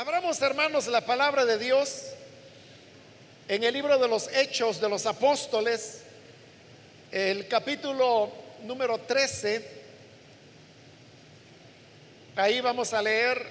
[0.00, 2.06] Abramos, hermanos, la palabra de Dios
[3.46, 6.00] en el libro de los Hechos de los Apóstoles,
[7.12, 8.32] el capítulo
[8.62, 9.62] número 13.
[12.34, 13.46] Ahí vamos a leer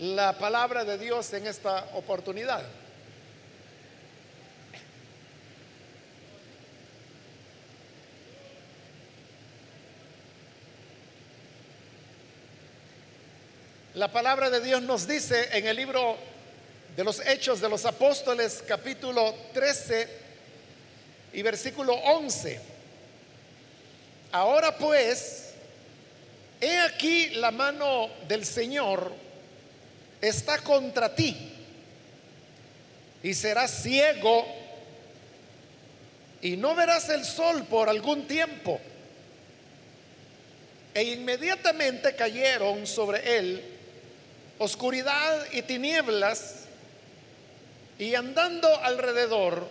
[0.00, 2.62] la palabra de Dios en esta oportunidad.
[13.94, 16.16] La palabra de Dios nos dice en el libro
[16.96, 20.08] de los Hechos de los Apóstoles, capítulo 13
[21.34, 22.60] y versículo 11.
[24.32, 25.50] Ahora pues,
[26.60, 29.12] he aquí la mano del Señor
[30.20, 31.52] está contra ti
[33.22, 34.44] y serás ciego
[36.42, 38.80] y no verás el sol por algún tiempo.
[40.92, 43.73] E inmediatamente cayeron sobre él
[44.58, 46.64] oscuridad y tinieblas,
[47.98, 49.68] y andando alrededor,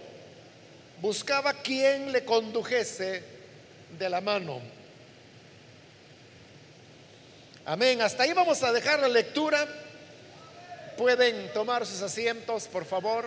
[1.02, 3.24] buscaba quien le condujese
[3.98, 4.62] de la mano.
[7.66, 8.02] Amén.
[8.02, 9.68] Hasta ahí vamos a dejar la lectura.
[10.98, 13.26] Pueden tomar sus asientos, por favor.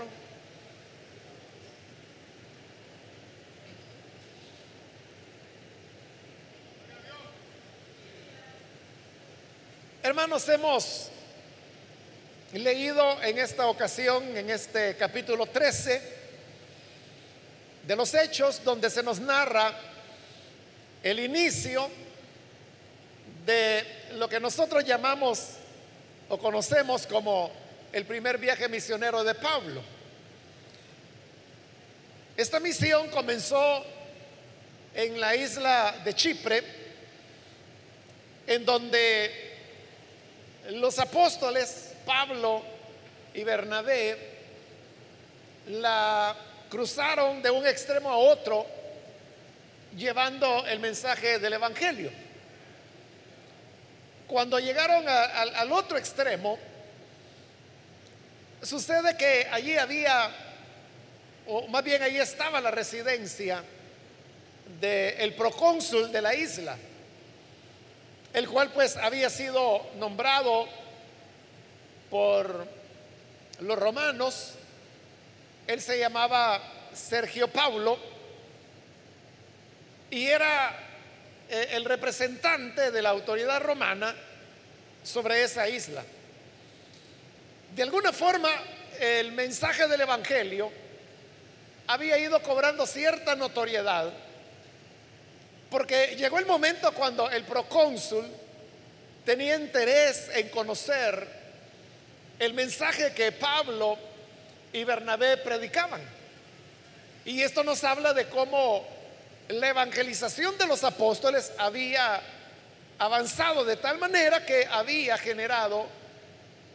[10.02, 11.10] Hermanos, hemos
[12.58, 16.00] leído en esta ocasión, en este capítulo 13
[17.82, 19.72] de los Hechos, donde se nos narra
[21.02, 21.90] el inicio
[23.44, 25.54] de lo que nosotros llamamos
[26.28, 27.50] o conocemos como
[27.92, 29.82] el primer viaje misionero de Pablo.
[32.36, 33.84] Esta misión comenzó
[34.94, 36.62] en la isla de Chipre,
[38.46, 39.30] en donde
[40.70, 42.62] los apóstoles Pablo
[43.34, 44.16] y Bernabé
[45.66, 46.34] la
[46.70, 48.64] cruzaron de un extremo a otro
[49.96, 52.10] llevando el mensaje del Evangelio.
[54.26, 56.58] Cuando llegaron al otro extremo,
[58.62, 60.30] sucede que allí había,
[61.46, 63.62] o más bien allí estaba la residencia
[64.80, 66.76] del procónsul de la isla,
[68.32, 70.68] el cual pues había sido nombrado
[72.10, 72.66] por
[73.60, 74.54] los romanos.
[75.66, 76.60] Él se llamaba
[76.92, 77.98] Sergio Paulo
[80.10, 80.76] y era
[81.48, 84.14] eh, el representante de la autoridad romana
[85.02, 86.04] sobre esa isla.
[87.74, 88.50] De alguna forma,
[88.98, 90.70] el mensaje del Evangelio
[91.86, 94.12] había ido cobrando cierta notoriedad,
[95.70, 98.26] porque llegó el momento cuando el procónsul
[99.24, 101.35] tenía interés en conocer
[102.38, 103.98] el mensaje que Pablo
[104.72, 106.02] y Bernabé predicaban.
[107.24, 108.86] Y esto nos habla de cómo
[109.48, 112.20] la evangelización de los apóstoles había
[112.98, 115.86] avanzado de tal manera que había generado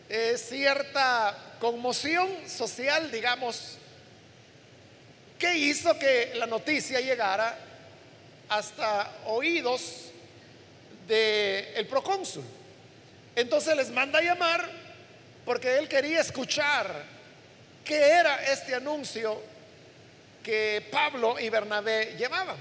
[0.09, 3.77] eh, cierta conmoción social, digamos,
[5.39, 7.57] que hizo que la noticia llegara
[8.50, 10.11] hasta oídos
[11.07, 12.44] del procónsul.
[13.35, 14.81] Entonces les manda a llamar
[15.46, 17.03] porque él quería escuchar
[17.84, 19.41] qué era este anuncio
[20.44, 22.57] que Pablo y Bernabé llevaban.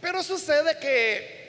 [0.00, 1.42] Pero sucede que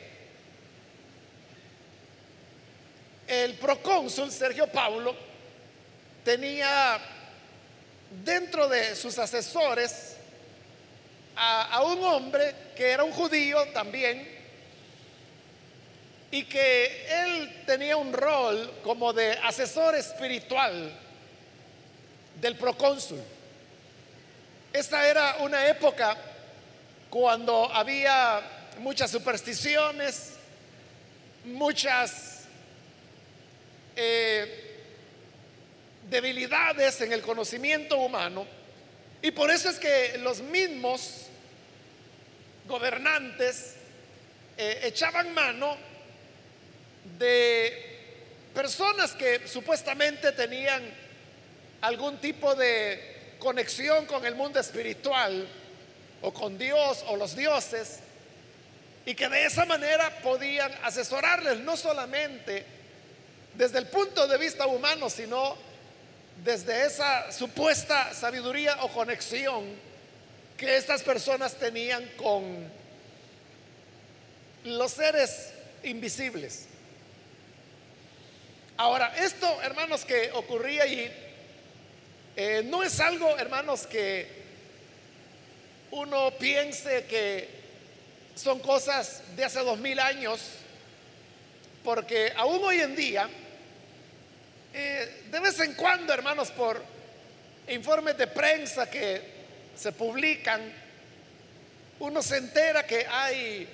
[3.27, 5.15] el procónsul Sergio Pablo
[6.23, 6.99] tenía
[8.23, 10.17] dentro de sus asesores
[11.35, 14.32] a, a, un hombre que era un judío también
[16.33, 20.91] y que él tenía un rol como de asesor espiritual
[22.41, 23.21] del procónsul.
[24.73, 26.17] Esta era una época
[27.11, 28.41] cuando había
[28.79, 30.31] muchas supersticiones,
[31.45, 32.45] muchas
[33.95, 34.81] eh,
[36.09, 38.47] debilidades en el conocimiento humano,
[39.21, 41.27] y por eso es que los mismos
[42.67, 43.75] gobernantes
[44.57, 45.92] eh, echaban mano
[47.17, 47.93] de
[48.53, 50.83] personas que supuestamente tenían
[51.81, 55.47] algún tipo de conexión con el mundo espiritual
[56.21, 57.99] o con Dios o los dioses
[59.05, 62.65] y que de esa manera podían asesorarles no solamente
[63.55, 65.57] desde el punto de vista humano, sino
[66.43, 69.65] desde esa supuesta sabiduría o conexión
[70.57, 72.71] que estas personas tenían con
[74.63, 75.51] los seres
[75.83, 76.67] invisibles.
[78.75, 81.07] Ahora, esto, hermanos, que ocurría allí,
[82.35, 84.27] eh, no es algo, hermanos, que
[85.91, 87.47] uno piense que
[88.33, 90.41] son cosas de hace dos mil años,
[91.83, 93.29] porque aún hoy en día,
[94.73, 96.83] eh, de vez en cuando, hermanos, por
[97.67, 99.21] informes de prensa que
[99.75, 100.61] se publican,
[101.99, 103.67] uno se entera que hay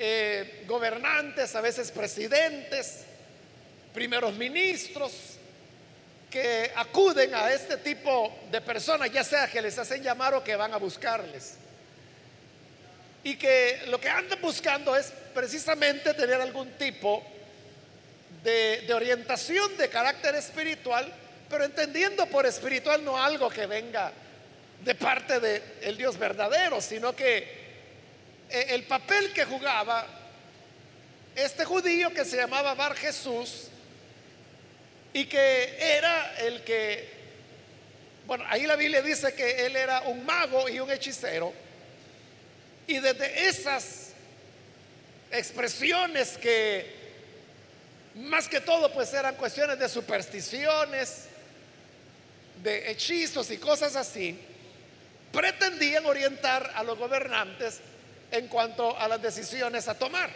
[0.00, 3.04] eh, gobernantes, a veces presidentes,
[3.92, 5.12] primeros ministros,
[6.30, 10.56] que acuden a este tipo de personas, ya sea que les hacen llamar o que
[10.56, 11.54] van a buscarles.
[13.24, 17.24] Y que lo que andan buscando es precisamente tener algún tipo
[18.42, 21.12] de, orientación de carácter espiritual,
[21.48, 24.12] pero entendiendo por espiritual no algo que venga
[24.84, 27.38] de parte del el Dios verdadero, sino que
[28.48, 30.06] eh, el papel que jugaba
[31.34, 33.68] este judío que se llamaba Bar Jesús
[35.12, 37.08] y que era el que,
[38.26, 41.52] bueno, ahí la Biblia dice que él era un mago y un hechicero.
[42.86, 44.12] Y desde esas
[45.30, 46.96] expresiones que
[48.14, 51.26] más que todo pues eran cuestiones de supersticiones,
[52.62, 54.38] de hechizos y cosas así,
[55.32, 57.80] pretendían orientar a los gobernantes
[58.30, 60.30] en cuanto a las decisiones a tomar.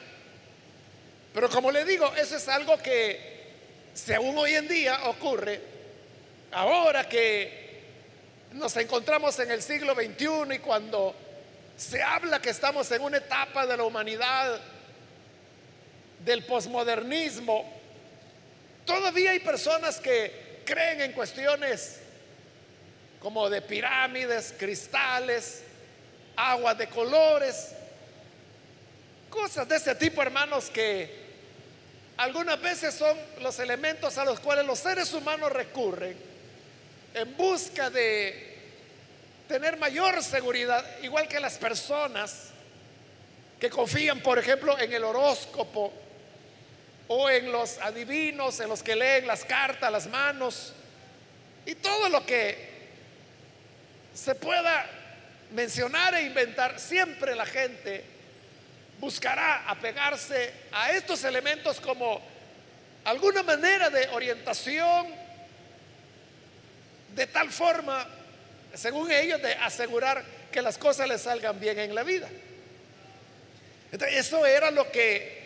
[1.34, 3.31] Pero como le digo, eso es algo que
[3.94, 5.60] según hoy en día ocurre,
[6.50, 7.82] ahora que
[8.52, 11.14] nos encontramos en el siglo XXI y cuando
[11.76, 14.60] se habla que estamos en una etapa de la humanidad
[16.24, 17.70] del posmodernismo,
[18.84, 22.00] todavía hay personas que creen en cuestiones
[23.20, 25.62] como de pirámides, cristales,
[26.36, 27.74] aguas de colores,
[29.32, 31.21] Cosas de ese tipo, hermanos, que
[32.17, 36.17] algunas veces son los elementos a los cuales los seres humanos recurren
[37.14, 38.53] en busca de
[39.49, 42.50] tener mayor seguridad, igual que las personas
[43.61, 45.93] que confían, por ejemplo, en el horóscopo
[47.09, 50.73] o en los adivinos, en los que leen las cartas, las manos
[51.67, 52.73] y todo lo que
[54.14, 54.87] se pueda
[55.53, 58.05] mencionar e inventar, siempre la gente
[59.02, 62.22] buscará apegarse a estos elementos como
[63.04, 65.08] alguna manera de orientación,
[67.12, 68.06] de tal forma,
[68.72, 72.28] según ellos, de asegurar que las cosas les salgan bien en la vida.
[73.90, 75.43] Entonces, eso era lo que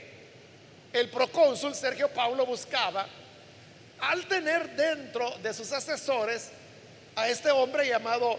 [0.93, 3.07] el procónsul Sergio Paulo buscaba
[4.01, 6.51] al tener dentro de sus asesores
[7.15, 8.39] a este hombre llamado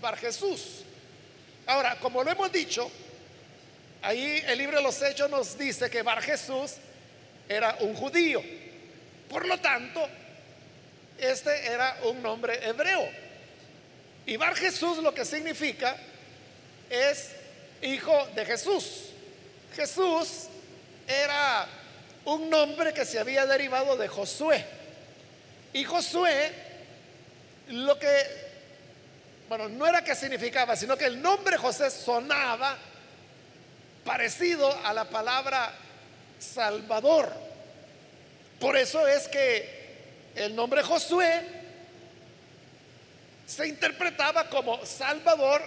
[0.00, 0.84] Bar Jesús.
[1.66, 2.88] Ahora, como lo hemos dicho,
[4.02, 6.72] Ahí el libro de los Hechos nos dice que Bar Jesús
[7.48, 8.42] era un judío.
[9.28, 10.08] Por lo tanto,
[11.18, 13.08] este era un nombre hebreo.
[14.26, 15.96] Y Bar Jesús lo que significa
[16.90, 17.30] es
[17.80, 19.10] hijo de Jesús.
[19.76, 20.48] Jesús
[21.06, 21.68] era
[22.24, 24.64] un nombre que se había derivado de Josué.
[25.72, 26.52] Y Josué
[27.68, 28.26] lo que,
[29.48, 32.76] bueno, no era que significaba, sino que el nombre José sonaba
[34.04, 35.72] parecido a la palabra
[36.38, 37.32] Salvador.
[38.58, 39.82] Por eso es que
[40.34, 41.42] el nombre Josué
[43.46, 45.62] se interpretaba como Salvador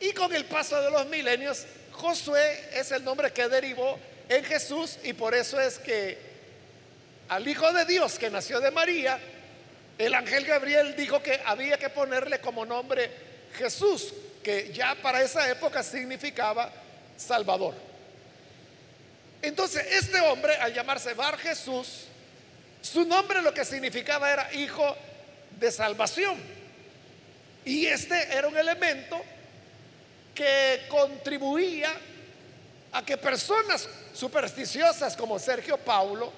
[0.00, 4.98] y con el paso de los milenios Josué es el nombre que derivó en Jesús
[5.02, 6.18] y por eso es que
[7.28, 9.18] al Hijo de Dios que nació de María,
[9.98, 13.10] el ángel Gabriel dijo que había que ponerle como nombre
[13.54, 16.72] Jesús, que ya para esa época significaba
[17.18, 17.74] Salvador.
[19.42, 22.06] Entonces, este hombre, al llamarse Bar Jesús,
[22.80, 24.96] su nombre lo que significaba era hijo
[25.58, 26.38] de salvación.
[27.64, 29.20] Y este era un elemento
[30.34, 31.90] que contribuía
[32.92, 36.32] a que personas supersticiosas como Sergio Paulo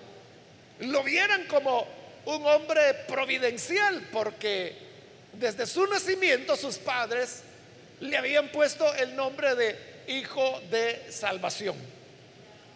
[0.81, 1.87] lo vieran como
[2.25, 4.77] un hombre providencial, porque
[5.35, 7.43] desde su nacimiento sus padres
[8.01, 11.77] le habían puesto el nombre de hijo de salvación.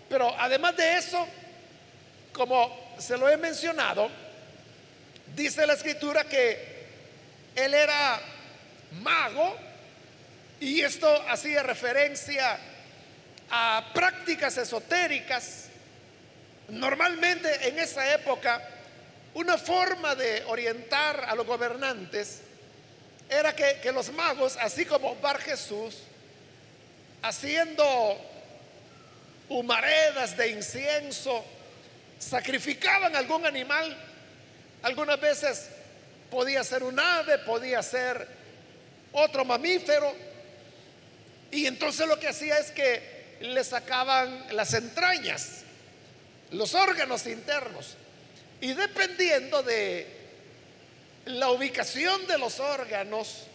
[0.08, 1.26] Pero además de eso,
[2.32, 4.08] como se lo he mencionado,
[5.34, 6.86] dice la escritura que
[7.54, 8.20] él era
[9.02, 9.56] mago
[10.60, 12.58] y esto hacía referencia
[13.50, 15.66] a prácticas esotéricas.
[16.68, 18.70] Normalmente en esa época
[19.34, 22.42] una forma de orientar a los gobernantes
[23.28, 26.02] era que, los magos, así como Bar Jesús,
[27.24, 28.20] haciendo
[29.48, 31.42] humaredas de incienso
[32.18, 33.96] sacrificaban algún animal,
[34.82, 35.70] algunas veces
[36.30, 38.28] podía ser un ave, podía ser
[39.12, 40.14] otro mamífero,
[41.50, 45.62] y entonces lo que hacía es que le sacaban las entrañas,
[46.50, 47.96] los órganos internos,
[48.60, 50.06] y dependiendo de
[51.24, 53.46] la ubicación de los órganos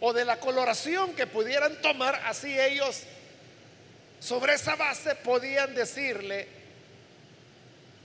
[0.00, 3.02] o de la coloración que pudieran tomar, así ellos
[4.20, 6.48] sobre esa base podían decirle,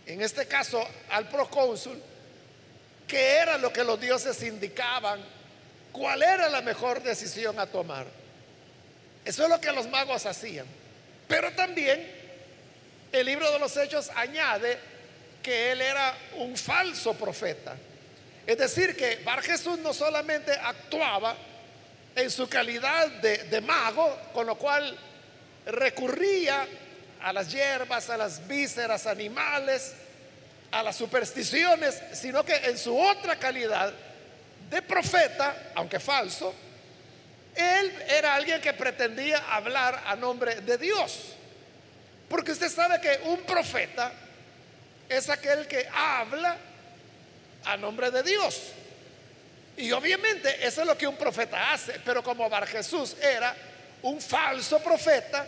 [0.05, 2.01] en este caso al procónsul,
[3.07, 5.19] qué era lo que los dioses indicaban,
[5.91, 8.05] cuál era la mejor decisión a tomar.
[9.25, 10.65] Eso es lo que los magos hacían.
[11.27, 12.05] Pero también
[13.11, 14.77] el libro de los hechos añade
[15.41, 17.75] que él era un falso profeta.
[18.45, 21.35] Es decir, que Bar Jesús no solamente actuaba
[22.15, 24.97] en su calidad de, mago, con lo cual
[25.65, 26.67] recurría
[27.21, 29.93] a las hierbas, a las vísceras animales,
[30.71, 33.93] a las supersticiones, sino que en su otra calidad
[34.69, 36.53] de profeta, aunque falso,
[37.55, 41.33] él era alguien que pretendía hablar a nombre de Dios.
[42.27, 44.11] Porque usted sabe que un profeta
[45.07, 46.57] es aquel que habla
[47.65, 48.71] a nombre de Dios.
[49.77, 53.55] Y obviamente eso es lo que un profeta hace, pero como Bar Jesús era
[54.03, 55.47] un falso profeta,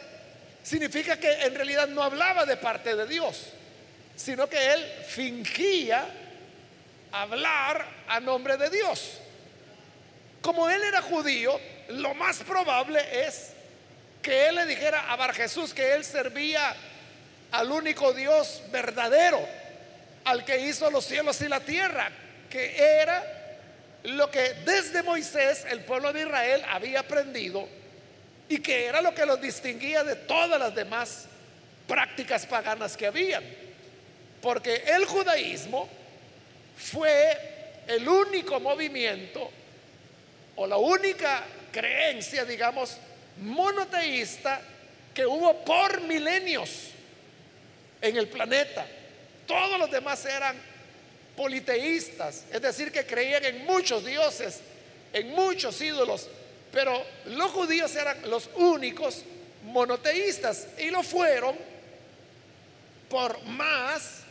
[0.64, 3.48] significa que en realidad no hablaba de parte de Dios,
[4.16, 6.08] sino que él fingía
[7.12, 9.20] hablar a nombre de Dios.
[10.42, 13.52] Como él era judío, lo más probable es
[14.22, 16.76] que él le dijera a Bar Jesús que él servía
[17.52, 19.40] al único Dios verdadero,
[20.24, 22.10] al que hizo los cielos y la tierra,
[22.50, 23.35] que era
[24.06, 27.68] lo que desde Moisés el pueblo de Israel había aprendido
[28.48, 31.26] y que era lo que los distinguía de todas las demás
[31.88, 33.44] prácticas paganas que habían.
[34.42, 35.90] Porque el judaísmo
[36.78, 39.50] fue el único movimiento
[40.56, 42.98] o la única creencia, digamos,
[43.42, 44.62] monoteísta
[45.14, 46.90] que hubo por milenios
[48.02, 48.86] en el planeta.
[49.48, 50.75] Todos los demás eran
[51.36, 54.60] politeístas, es decir, que creían en muchos dioses,
[55.14, 56.28] en muchos ídolos,
[56.72, 59.24] pero los judíos eran los únicos
[59.64, 61.56] monoteístas y lo fueron
[63.10, 64.22] por más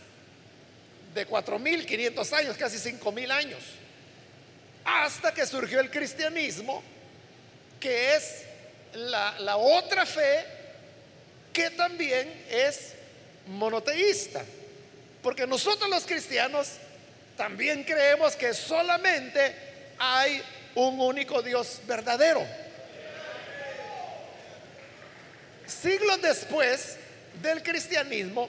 [1.14, 3.62] de 4.500 años, casi 5.000 años,
[4.84, 6.82] hasta que surgió el cristianismo,
[7.80, 8.42] que es
[8.94, 10.44] la, la otra fe
[11.52, 12.94] que también es
[13.46, 14.44] monoteísta.
[15.22, 16.68] Porque nosotros los cristianos
[17.36, 19.54] también creemos que solamente
[19.98, 20.42] hay
[20.74, 22.46] un único Dios verdadero.
[25.66, 26.96] Siglos después
[27.42, 28.48] del cristianismo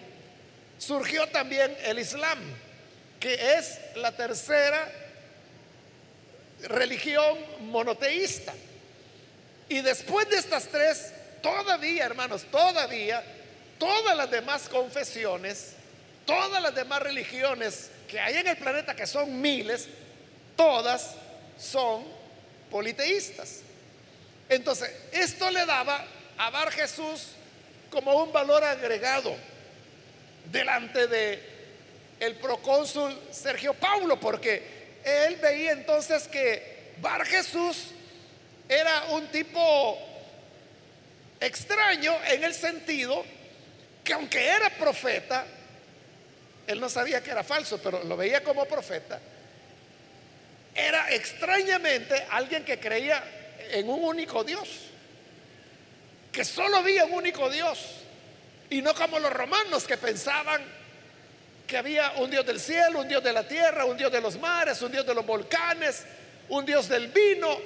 [0.78, 2.40] surgió también el Islam,
[3.20, 4.92] que es la tercera
[6.64, 8.54] religión monoteísta.
[9.70, 13.24] Y después de estas tres, todavía, hermanos, todavía,
[13.80, 15.74] todas las demás confesiones,
[16.26, 19.88] todas las demás religiones que hay en el planeta, que son miles,
[20.56, 21.16] todas
[21.58, 22.04] son
[22.70, 23.62] politeístas.
[24.50, 26.06] Entonces, esto le daba
[26.38, 27.30] a Bar Jesús
[27.90, 29.36] como un valor agregado
[30.52, 31.56] delante de
[32.20, 37.92] el procónsul Sergio Paulo, porque él veía entonces que Bar Jesús
[38.68, 40.00] era un tipo
[41.40, 43.24] extraño en el sentido
[44.04, 45.46] que aunque era profeta,
[46.68, 49.20] él no sabía que era falso, pero lo veía como profeta,
[50.74, 53.24] era extrañamente alguien que creía
[53.72, 54.68] en un único Dios,
[56.32, 57.80] que solo había un único Dios,
[58.70, 60.62] y no como los romanos que pensaban
[61.66, 64.38] que había un Dios del cielo, un Dios de la tierra, un Dios de los
[64.38, 66.04] mares, un Dios de los volcanes,
[66.50, 67.58] un Dios del vino,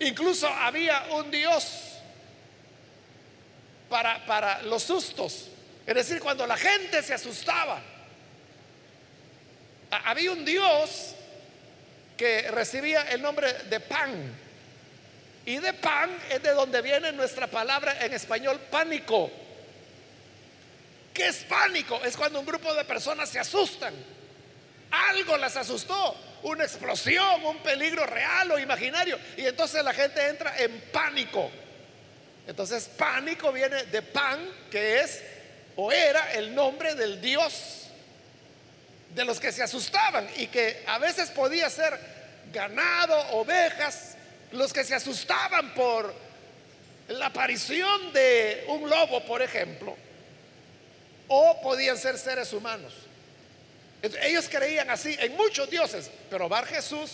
[0.00, 1.98] incluso había un Dios
[3.88, 5.48] para, para los sustos,
[5.86, 7.80] es decir, cuando la gente se asustaba.
[9.90, 11.14] Había un Dios
[12.16, 14.10] que recibía el nombre de pan.
[15.46, 19.30] Y de pan es de donde viene nuestra palabra en español pánico.
[21.14, 22.00] ¿Qué es pánico?
[22.04, 23.94] Es cuando un grupo de personas se asustan.
[24.90, 29.18] Algo las asustó, una explosión, un peligro real o imaginario.
[29.36, 31.50] Y entonces la gente entra en pánico.
[32.46, 35.22] Entonces pánico viene de pan, que es
[35.76, 37.79] o era el nombre del Dios
[39.14, 41.98] de los que se asustaban y que a veces podía ser
[42.52, 44.16] ganado, ovejas,
[44.52, 46.14] los que se asustaban por
[47.08, 49.96] la aparición de un lobo, por ejemplo,
[51.28, 52.92] o podían ser seres humanos.
[54.02, 57.12] Ellos creían así en muchos dioses, pero Bar Jesús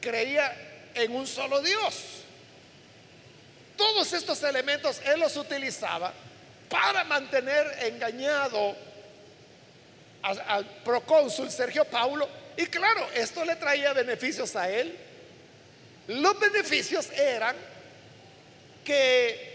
[0.00, 0.54] creía
[0.94, 2.22] en un solo Dios.
[3.76, 6.12] Todos estos elementos él los utilizaba
[6.68, 8.76] para mantener engañado
[10.24, 12.28] al, procónsul Sergio Paulo.
[12.56, 14.96] Y claro, esto le traía beneficios a él.
[16.08, 17.56] Los beneficios eran
[18.84, 19.54] que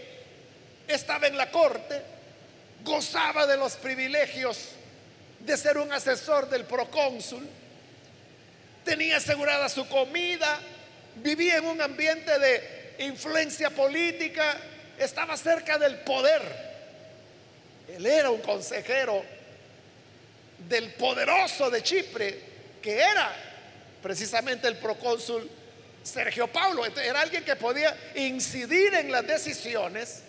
[0.86, 2.02] estaba en la corte,
[2.84, 4.70] gozaba de los privilegios
[5.40, 7.48] de ser un asesor del procónsul,
[8.84, 10.60] tenía asegurada su comida,
[11.16, 14.56] vivía en un ambiente de influencia política,
[14.98, 16.42] estaba cerca del poder.
[17.88, 19.24] Él era un consejero
[20.68, 22.40] del poderoso de Chipre,
[22.82, 23.34] que era
[24.02, 25.50] precisamente el procónsul
[26.02, 26.84] Sergio Paulo.
[26.84, 30.22] Era alguien que podía incidir en las decisiones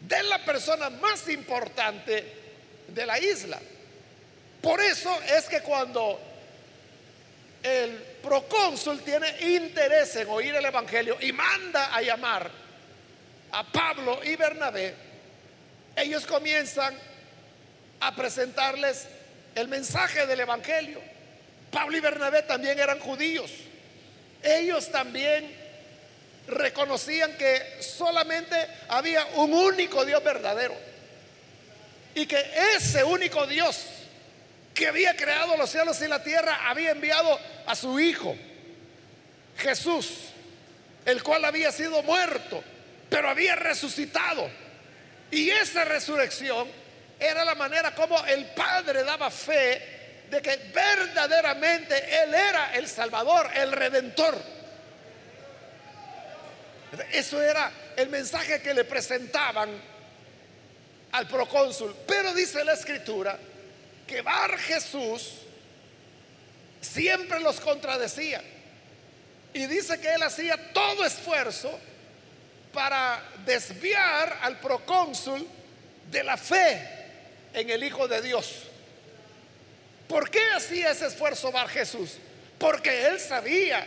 [0.00, 2.24] de la persona más importante
[2.88, 3.58] de la isla.
[4.60, 6.20] Por eso es que cuando
[7.62, 7.90] el
[8.22, 12.50] procónsul tiene interés en oír el Evangelio y manda a llamar
[13.50, 14.94] a Pablo y Bernabé,
[15.96, 16.94] ellos comienzan
[18.00, 19.08] a presentarles
[19.60, 21.00] el mensaje del Evangelio.
[21.70, 23.50] Pablo y Bernabé también eran judíos.
[24.42, 25.54] Ellos también
[26.46, 28.56] reconocían que solamente
[28.88, 30.74] había un único Dios verdadero.
[32.14, 32.42] Y que
[32.76, 33.84] ese único Dios
[34.74, 38.36] que había creado los cielos y la tierra había enviado a su Hijo,
[39.58, 40.28] Jesús,
[41.04, 42.62] el cual había sido muerto,
[43.10, 44.48] pero había resucitado.
[45.30, 46.68] Y esa resurrección
[47.18, 53.50] era la manera como el Padre daba fe de que verdaderamente Él era el Salvador,
[53.54, 54.38] el Redentor.
[57.12, 59.68] Eso era el mensaje que le presentaban
[61.12, 61.94] al procónsul.
[62.06, 63.38] Pero dice la escritura
[64.06, 65.40] que Bar Jesús
[66.80, 68.42] siempre los contradecía.
[69.52, 71.78] Y dice que él hacía todo esfuerzo
[72.72, 75.46] para desviar al procónsul
[76.10, 76.97] de la fe
[77.58, 78.62] en el Hijo de Dios.
[80.06, 82.16] ¿Por qué hacía ese esfuerzo Bar Jesús?
[82.58, 83.86] Porque él sabía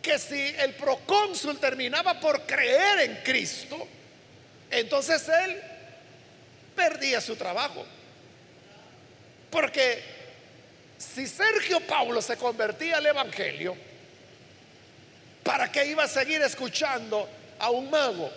[0.00, 3.86] que si el procónsul terminaba por creer en Cristo,
[4.70, 5.60] entonces él
[6.76, 7.84] perdía su trabajo.
[9.50, 10.02] Porque
[10.98, 13.76] si Sergio Paulo se convertía al Evangelio,
[15.42, 17.28] ¿para qué iba a seguir escuchando
[17.58, 18.30] a un mago?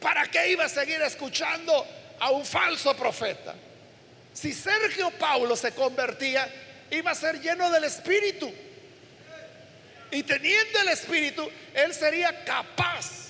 [0.00, 1.86] ¿Para qué iba a seguir escuchando
[2.20, 3.54] a un falso profeta?
[4.32, 6.48] Si Sergio Paulo se convertía,
[6.90, 8.52] iba a ser lleno del Espíritu.
[10.10, 13.28] Y teniendo el Espíritu, él sería capaz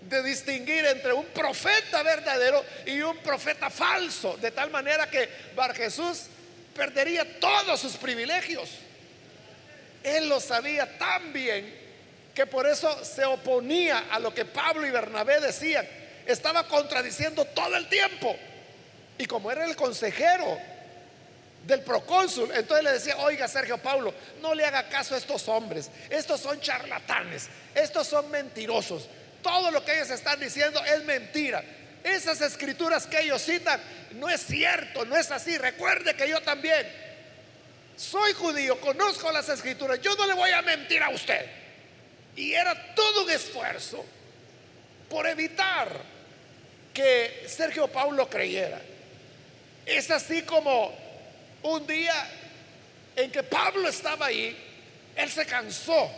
[0.00, 5.74] de distinguir entre un profeta verdadero y un profeta falso, de tal manera que Bar
[5.74, 6.24] Jesús
[6.74, 8.70] perdería todos sus privilegios.
[10.02, 11.82] Él lo sabía tan bien
[12.34, 15.86] que por eso se oponía a lo que Pablo y Bernabé decían.
[16.26, 18.36] Estaba contradiciendo todo el tiempo.
[19.18, 20.58] Y como era el consejero
[21.66, 25.90] del procónsul, entonces le decía, oiga Sergio Paulo, no le haga caso a estos hombres.
[26.10, 29.08] Estos son charlatanes, estos son mentirosos.
[29.42, 31.62] Todo lo que ellos están diciendo es mentira.
[32.02, 33.80] Esas escrituras que ellos citan
[34.12, 35.56] no es cierto, no es así.
[35.56, 36.86] Recuerde que yo también
[37.96, 40.00] soy judío, conozco las escrituras.
[40.00, 41.46] Yo no le voy a mentir a usted.
[42.34, 44.04] Y era todo un esfuerzo
[45.08, 46.11] por evitar
[46.92, 48.80] que Sergio Paulo creyera.
[49.86, 50.94] Es así como
[51.62, 52.14] un día
[53.16, 54.56] en que Pablo estaba ahí,
[55.16, 56.10] él se cansó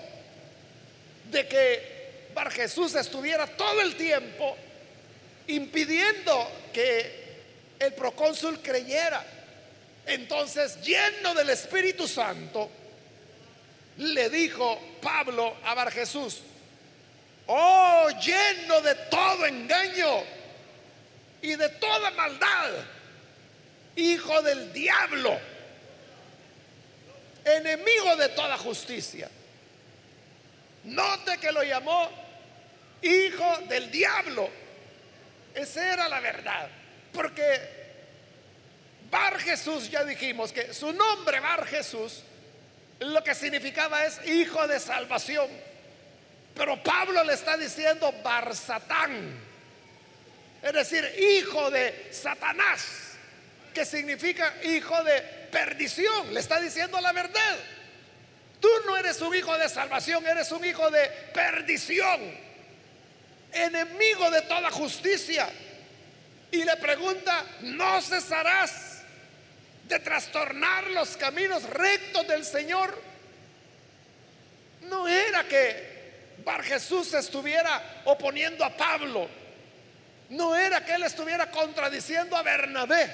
[1.31, 1.95] de que
[2.35, 4.57] Bar Jesús estuviera todo el tiempo
[5.47, 7.25] impidiendo que
[7.79, 9.25] el procónsul creyera.
[10.07, 12.71] Entonces, lleno del Espíritu Santo,
[13.99, 16.41] le dijo Pablo a Bar Jesús,
[17.47, 20.23] oh, lleno de todo engaño
[21.44, 22.70] y de toda maldad,
[23.96, 25.38] hijo del diablo,
[27.44, 29.28] enemigo de toda justicia.
[30.85, 32.09] Note que lo llamó
[33.02, 34.48] hijo del diablo.
[35.54, 36.66] Esa era la verdad.
[37.12, 37.61] Porque
[39.11, 42.22] Bar Jesús, ya dijimos que su nombre Bar Jesús,
[43.00, 45.50] lo que significaba es hijo de salvación.
[46.54, 49.54] Pero Pablo le está diciendo Bar Satán,
[50.64, 51.05] es decir,
[51.38, 53.12] hijo de Satanás,
[53.72, 55.20] que significa hijo de
[55.53, 56.33] perdición.
[56.33, 57.57] Le está diciendo la verdad.
[58.61, 62.44] Tú no eres un hijo de salvación, eres un hijo de perdición
[63.55, 65.48] enemigo de toda justicia.
[66.50, 69.03] Y le pregunta, ¿no cesarás
[69.88, 73.00] de trastornar los caminos rectos del Señor,
[74.83, 75.94] no era que
[76.44, 79.29] Bar Jesús estuviera oponiendo a Pablo,
[80.35, 83.11] no era que él estuviera contradiciendo a Bernabé,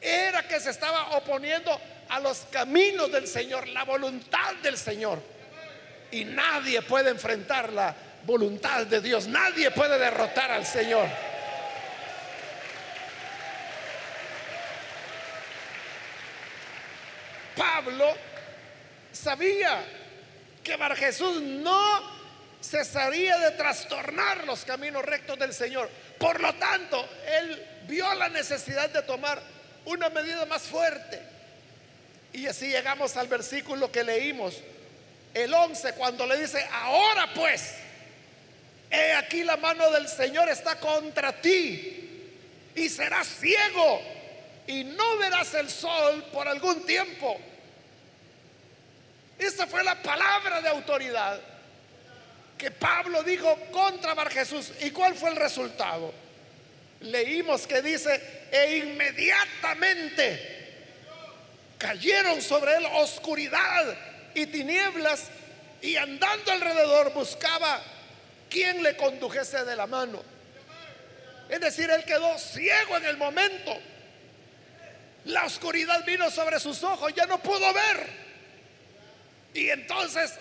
[0.00, 1.78] era que se estaba oponiendo
[2.08, 5.22] a los caminos del Señor, la voluntad del Señor.
[6.10, 11.06] Y nadie puede enfrentar la voluntad de Dios, nadie puede derrotar al Señor.
[17.56, 18.16] Pablo
[19.12, 19.84] sabía
[20.64, 22.19] que Bar Jesús no
[22.62, 25.88] cesaría de trastornar los caminos rectos del Señor.
[26.18, 29.42] Por lo tanto, él vio la necesidad de tomar
[29.84, 31.20] una medida más fuerte.
[32.32, 34.56] Y así llegamos al versículo que leímos,
[35.34, 37.74] el 11, cuando le dice, ahora pues,
[38.90, 41.96] he aquí la mano del Señor está contra ti
[42.74, 44.02] y serás ciego
[44.66, 47.40] y no verás el sol por algún tiempo.
[49.38, 51.40] Esa fue la palabra de autoridad
[52.60, 54.70] que Pablo dijo contra Bar Jesús.
[54.82, 56.12] ¿Y cuál fue el resultado?
[57.00, 60.58] Leímos que dice, e inmediatamente
[61.78, 63.96] cayeron sobre él oscuridad
[64.34, 65.28] y tinieblas
[65.80, 67.82] y andando alrededor buscaba
[68.50, 70.22] quien le condujese de la mano.
[71.48, 73.74] Es decir, él quedó ciego en el momento.
[75.24, 78.06] La oscuridad vino sobre sus ojos, ya no pudo ver.
[79.54, 80.34] Y entonces,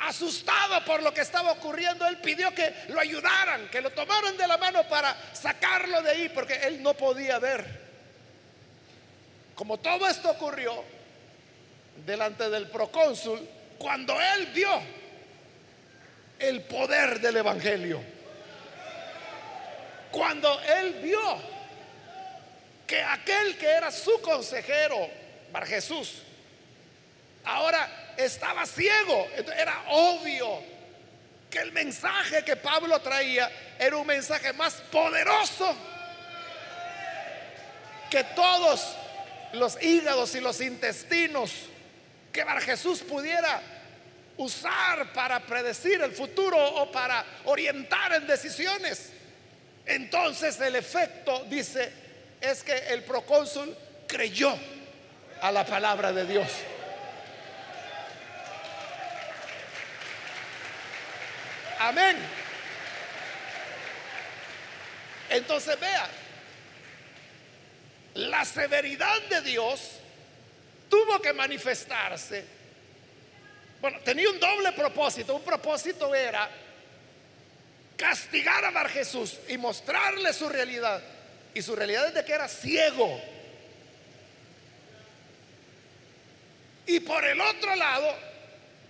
[0.00, 4.46] asustado por lo que estaba ocurriendo, él pidió que lo ayudaran, que lo tomaran de
[4.46, 7.88] la mano para sacarlo de ahí, porque él no podía ver.
[9.54, 10.84] Como todo esto ocurrió
[12.06, 13.46] delante del procónsul,
[13.78, 14.70] cuando él vio
[16.38, 18.00] el poder del Evangelio,
[20.10, 21.58] cuando él vio
[22.86, 25.10] que aquel que era su consejero,
[25.52, 26.22] Bar Jesús,
[27.44, 29.28] ahora estaba ciego.
[29.56, 30.60] Era obvio
[31.48, 35.74] que el mensaje que Pablo traía era un mensaje más poderoso
[38.10, 38.94] que todos
[39.52, 41.52] los hígados y los intestinos
[42.32, 43.62] que Bar Jesús pudiera
[44.36, 49.10] usar para predecir el futuro o para orientar en decisiones.
[49.86, 51.90] Entonces el efecto, dice,
[52.40, 53.74] es que el procónsul
[54.06, 54.54] creyó
[55.40, 56.48] a la palabra de Dios.
[61.78, 62.16] Amén.
[65.30, 66.08] Entonces vea,
[68.14, 69.92] la severidad de Dios
[70.88, 72.44] tuvo que manifestarse.
[73.80, 75.36] Bueno, tenía un doble propósito.
[75.36, 76.48] Un propósito era
[77.96, 81.00] castigar a Bar Jesús y mostrarle su realidad.
[81.54, 83.20] Y su realidad es de que era ciego.
[86.86, 88.16] Y por el otro lado,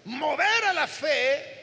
[0.04, 1.57] mover a la fe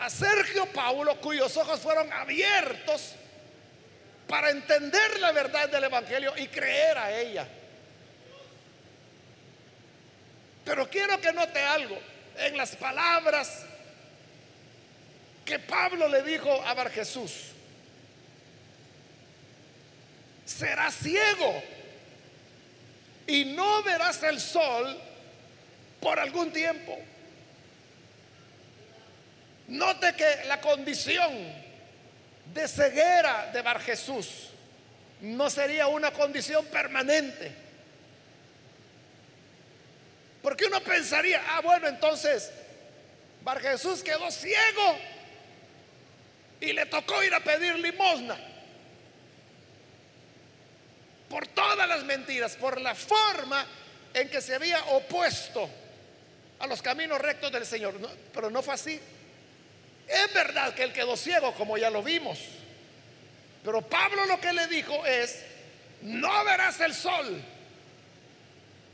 [0.00, 3.12] a Sergio Paulo, cuyos ojos fueron abiertos
[4.26, 7.46] para entender la verdad del Evangelio y creer a ella.
[10.64, 11.98] Pero quiero que note algo
[12.38, 13.66] en las palabras
[15.44, 17.48] que Pablo le dijo a Bar Jesús.
[20.46, 21.62] Serás ciego
[23.26, 24.98] y no verás el sol
[26.00, 26.98] por algún tiempo.
[29.70, 31.30] Note que la condición
[32.52, 34.48] de ceguera de Bar Jesús
[35.20, 37.52] no sería una condición permanente.
[40.42, 42.50] Porque uno pensaría, ah, bueno, entonces
[43.42, 44.98] Bar Jesús quedó ciego
[46.60, 48.36] y le tocó ir a pedir limosna.
[51.28, 53.64] Por todas las mentiras, por la forma
[54.14, 55.70] en que se había opuesto
[56.58, 57.94] a los caminos rectos del Señor.
[58.34, 59.00] pero no fue así.
[60.10, 62.40] Es verdad que él quedó ciego, como ya lo vimos.
[63.64, 65.44] Pero Pablo lo que le dijo es,
[66.02, 67.40] no verás el sol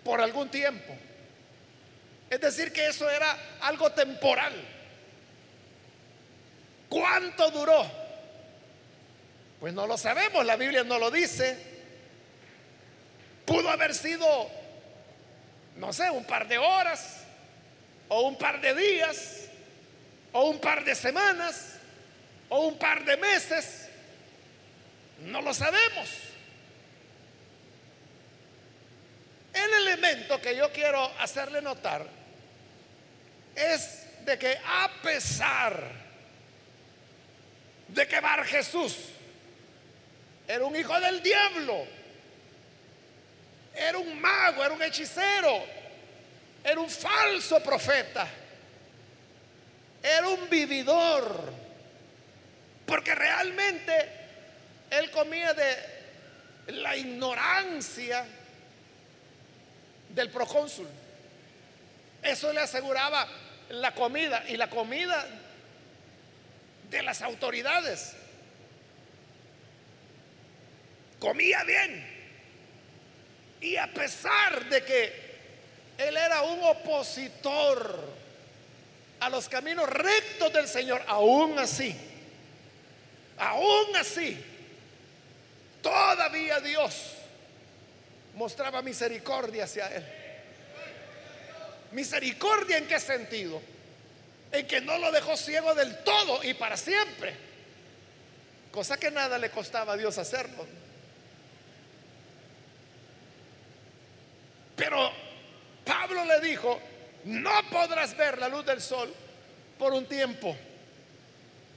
[0.05, 0.95] por algún tiempo.
[2.29, 4.53] Es decir, que eso era algo temporal.
[6.91, 7.91] ¿Cuánto duró?
[9.59, 11.57] Pues no lo sabemos, la Biblia no lo dice.
[13.47, 14.51] Pudo haber sido,
[15.77, 17.23] no sé, un par de horas
[18.09, 19.46] o un par de días
[20.37, 21.79] o un par de semanas
[22.51, 23.89] o un par de meses.
[25.21, 26.11] No lo sabemos.
[29.55, 32.07] El elemento que yo quiero hacerle notar
[33.55, 35.91] es de que a pesar
[37.89, 38.95] de que Bar Jesús
[40.47, 41.87] era un hijo del diablo,
[43.75, 45.65] era un mago, era un hechicero,
[46.63, 48.29] era un falso profeta,
[50.07, 51.53] era un vividor,
[52.87, 53.93] porque realmente
[54.89, 55.77] él comía de
[56.69, 58.25] la ignorancia
[60.11, 60.87] del procónsul.
[62.23, 63.27] Eso le aseguraba
[63.71, 65.27] la comida y la comida
[66.89, 68.13] de las autoridades.
[71.19, 72.15] Comía bien.
[73.61, 75.27] Y a pesar de que
[75.99, 78.16] él era un opositor
[79.21, 81.97] a los caminos rectos del Señor, aún así,
[83.39, 84.43] aún así,
[85.83, 87.13] todavía Dios
[88.35, 90.05] mostraba misericordia hacia él.
[91.93, 93.61] Misericordia en qué sentido?
[94.53, 97.35] En que no lo dejó ciego del todo y para siempre.
[98.71, 100.67] Cosa que nada le costaba a Dios hacerlo.
[104.77, 105.11] Pero
[105.85, 106.79] Pablo le dijo,
[107.27, 109.13] no podrás ver la luz del sol
[109.79, 110.57] por un tiempo.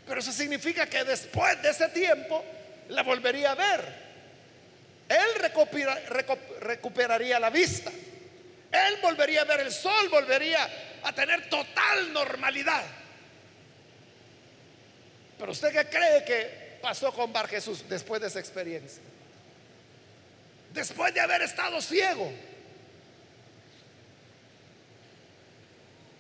[0.08, 2.44] Pero eso significa que después de ese tiempo
[2.90, 4.10] la volvería a ver.
[5.10, 5.52] Él
[6.62, 7.92] recuperaría la vista.
[8.72, 10.70] Él volvería a ver el sol, volvería
[11.04, 12.84] a tener total normalidad.
[15.40, 19.02] Pero usted qué cree que pasó con Bar Jesús después de esa experiencia?
[20.74, 22.32] Después de haber estado ciego.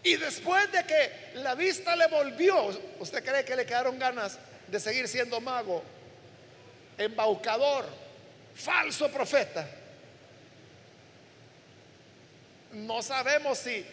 [0.04, 2.68] Y después de que la vista le volvió,
[3.00, 5.84] ¿usted cree que le quedaron ganas de seguir siendo mago,
[6.98, 7.86] embaucador,
[8.56, 9.68] falso profeta?
[12.72, 13.86] No sabemos si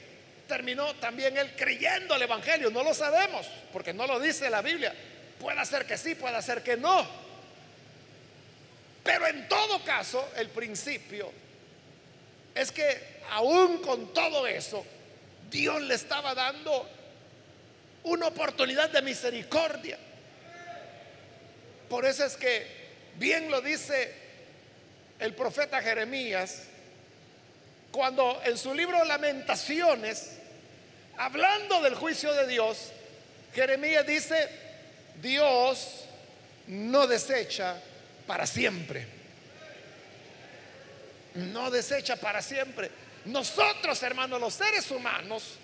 [0.47, 4.95] terminó también él creyendo el Evangelio, no lo sabemos, porque no lo dice la Biblia.
[5.40, 7.07] Puede ser que sí, puede ser que no.
[9.03, 11.33] Pero en todo caso, el principio
[12.55, 14.85] es que aún con todo eso,
[15.50, 16.88] Dios le estaba dando
[18.04, 19.98] una oportunidad de misericordia.
[21.88, 22.66] Por eso es que
[23.16, 24.12] bien lo dice
[25.18, 26.64] el profeta Jeremías,
[27.90, 30.32] cuando en su libro Lamentaciones,
[31.16, 32.92] hablando del juicio de Dios,
[33.54, 34.48] Jeremías dice,
[35.22, 36.04] Dios
[36.66, 37.80] no desecha
[38.26, 39.06] para siempre.
[41.35, 42.90] No desecha para siempre.
[43.27, 45.57] Nosotros, hermanos, los seres humanos,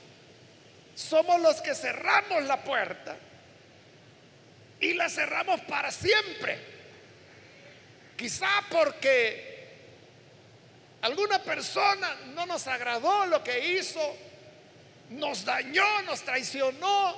[0.95, 3.17] somos los que cerramos la puerta
[4.81, 6.59] y la cerramos para siempre.
[8.17, 9.69] Quizá porque
[11.03, 14.17] alguna persona no nos agradó lo que hizo,
[15.11, 17.17] nos dañó, nos traicionó.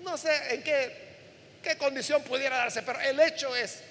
[0.00, 1.16] No sé en qué,
[1.62, 3.82] qué condición pudiera darse, pero el hecho es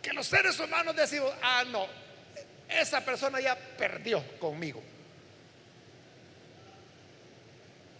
[0.00, 2.05] que los seres humanos decimos, ah, no,
[2.68, 4.82] esa persona ya perdió conmigo.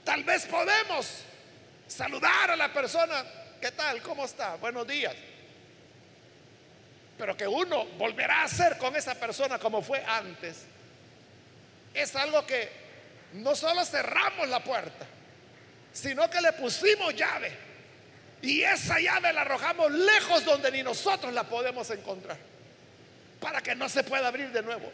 [0.04, 1.22] Tal vez podemos
[1.86, 3.24] saludar a la persona,
[3.60, 4.02] ¿qué tal?
[4.02, 4.56] ¿Cómo está?
[4.56, 5.14] Buenos días
[7.18, 10.64] pero que uno volverá a hacer con esa persona como fue antes,
[11.94, 12.70] es algo que
[13.34, 15.06] no solo cerramos la puerta,
[15.92, 17.56] sino que le pusimos llave.
[18.42, 22.36] Y esa llave la arrojamos lejos donde ni nosotros la podemos encontrar,
[23.40, 24.90] para que no se pueda abrir de nuevo.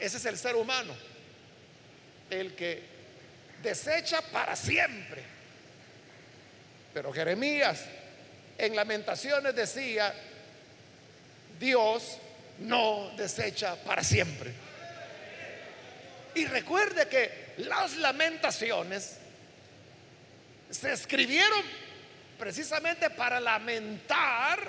[0.00, 0.94] Ese es el ser humano,
[2.30, 2.82] el que
[3.62, 5.22] desecha para siempre.
[6.92, 7.84] Pero Jeremías
[8.58, 10.14] en lamentaciones decía,
[11.58, 12.18] Dios
[12.58, 14.52] no desecha para siempre.
[16.34, 19.16] Y recuerde que las lamentaciones
[20.70, 21.62] se escribieron
[22.38, 24.68] precisamente para lamentar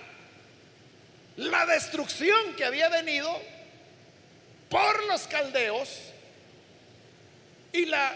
[1.38, 3.41] la destrucción que había venido
[4.69, 5.89] por los caldeos
[7.71, 8.15] y la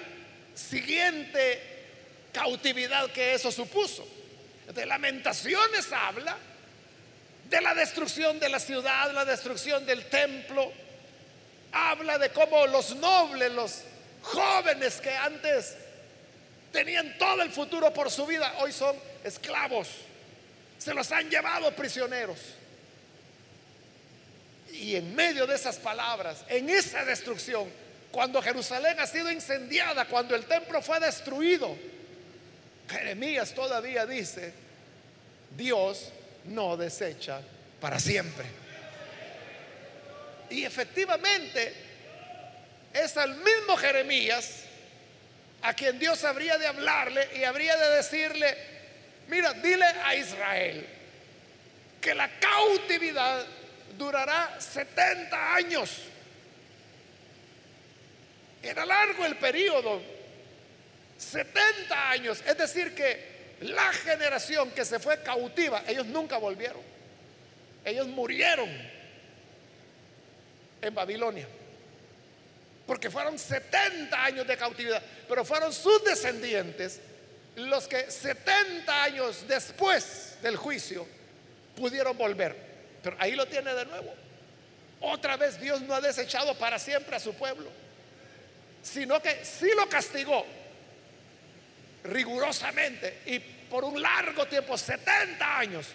[0.55, 1.61] siguiente
[2.31, 4.07] cautividad que eso supuso
[4.73, 6.37] de lamentaciones habla
[7.49, 10.71] de la destrucción de la ciudad, la destrucción del templo.
[11.71, 13.81] Habla de cómo los nobles, los
[14.21, 15.75] jóvenes que antes
[16.71, 19.87] tenían todo el futuro por su vida, hoy son esclavos.
[20.77, 22.37] Se los han llevado prisioneros.
[24.73, 27.69] Y en medio de esas palabras, en esa destrucción,
[28.11, 31.75] cuando Jerusalén ha sido incendiada, cuando el templo fue destruido,
[32.89, 34.53] Jeremías todavía dice,
[35.55, 36.11] Dios
[36.45, 37.41] no desecha
[37.79, 38.45] para siempre.
[40.49, 41.73] Y efectivamente
[42.93, 44.63] es al mismo Jeremías
[45.61, 48.57] a quien Dios habría de hablarle y habría de decirle,
[49.27, 50.87] mira, dile a Israel
[52.01, 53.45] que la cautividad
[53.99, 56.01] durará 70 años.
[58.63, 60.01] Era largo el periodo,
[61.17, 62.41] 70 años.
[62.47, 66.81] Es decir, que la generación que se fue cautiva, ellos nunca volvieron.
[67.85, 68.69] Ellos murieron
[70.81, 71.47] en Babilonia.
[72.87, 76.99] Porque fueron 70 años de cautividad, pero fueron sus descendientes
[77.55, 81.05] los que 70 años después del juicio
[81.75, 82.68] pudieron volver.
[83.01, 84.13] Pero ahí lo tiene de nuevo.
[85.01, 87.69] Otra vez Dios no ha desechado para siempre a su pueblo,
[88.81, 90.45] sino que sí lo castigó
[92.03, 95.87] rigurosamente y por un largo tiempo, 70 años.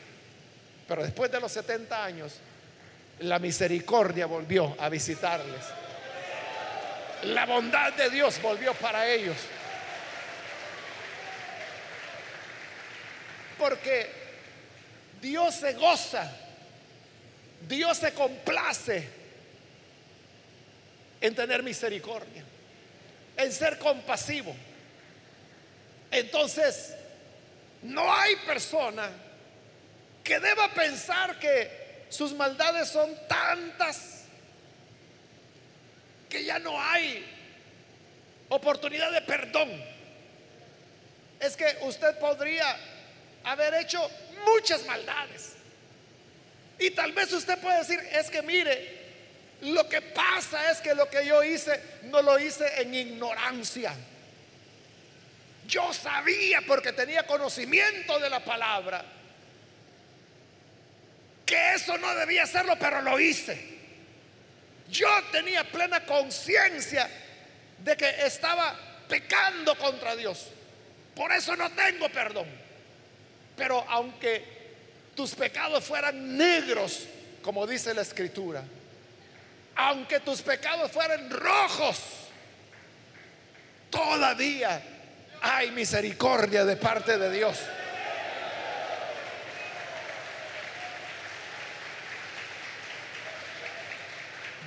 [0.87, 2.35] Pero después de los 70 años,
[3.21, 5.65] la misericordia volvió a visitarles.
[7.25, 9.37] La bondad de Dios volvió para ellos.
[13.59, 14.11] Porque
[15.21, 16.31] Dios se goza,
[17.69, 19.09] Dios se complace
[21.21, 22.45] en tener misericordia,
[23.37, 24.55] en ser compasivo.
[26.11, 26.95] Entonces,
[27.83, 29.11] no hay persona
[30.23, 34.25] que deba pensar que sus maldades son tantas
[36.29, 37.25] que ya no hay
[38.49, 39.71] oportunidad de perdón.
[41.41, 42.77] Es que usted podría
[43.45, 44.11] haber hecho
[44.47, 45.54] muchas maldades.
[46.79, 49.05] Y tal vez usted puede decir, es que mire,
[49.63, 53.95] lo que pasa es que lo que yo hice no lo hice en ignorancia.
[55.67, 59.05] Yo sabía porque tenía conocimiento de la palabra
[61.47, 63.75] que eso no debía hacerlo, pero lo hice.
[64.89, 67.09] Yo tenía plena conciencia
[67.79, 68.75] de que estaba
[69.09, 70.51] pecando contra Dios.
[71.15, 72.47] Por eso no tengo perdón.
[73.57, 74.64] Pero aunque
[75.15, 77.07] tus pecados fueran negros,
[77.43, 78.63] como dice la escritura,
[79.77, 81.99] aunque tus pecados fueran rojos,
[83.91, 84.83] todavía
[85.41, 87.59] hay misericordia de parte de Dios.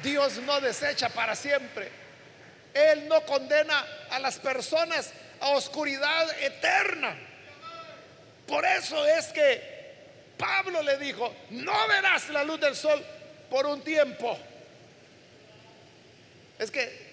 [0.03, 1.91] Dios no desecha para siempre.
[2.73, 7.17] Él no condena a las personas a oscuridad eterna.
[8.45, 9.76] Por eso es que
[10.37, 13.03] Pablo le dijo, no verás la luz del sol
[13.49, 14.37] por un tiempo.
[16.59, 17.07] Es que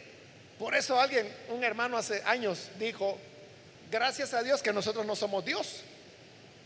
[0.58, 3.18] por eso alguien, un hermano hace años dijo,
[3.90, 5.82] gracias a Dios que nosotros no somos Dios.